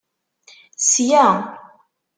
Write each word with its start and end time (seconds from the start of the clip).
Sya. 0.89 1.25